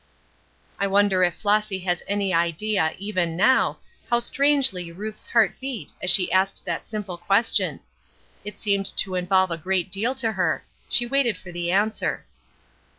[0.79, 3.77] I wonder if Flossy has any idea, even now,
[4.09, 7.81] how strangely Ruth's heart beat as she asked that simple question.
[8.43, 10.65] It seemed to involve a great deal to her.
[10.89, 12.25] She waited for the answer.